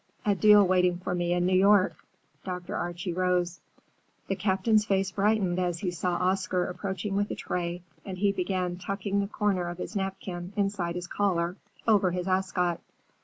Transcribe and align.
A 0.25 0.33
deal 0.33 0.65
waiting 0.65 0.97
for 0.97 1.13
me 1.13 1.31
in 1.31 1.45
New 1.45 1.55
York." 1.55 1.93
Dr. 2.43 2.75
Archie 2.75 3.13
rose. 3.13 3.61
The 4.29 4.35
Captain's 4.35 4.83
face 4.83 5.11
brightened 5.11 5.59
as 5.59 5.77
he 5.77 5.91
saw 5.91 6.15
Oscar 6.15 6.65
approaching 6.65 7.15
with 7.15 7.29
a 7.29 7.35
tray, 7.35 7.83
and 8.03 8.17
he 8.17 8.31
began 8.31 8.77
tucking 8.77 9.19
the 9.19 9.27
corner 9.27 9.67
of 9.67 9.77
his 9.77 9.95
napkin 9.95 10.53
inside 10.55 10.95
his 10.95 11.05
collar, 11.05 11.55
over 11.87 12.09
his 12.09 12.27
ascot. 12.27 12.81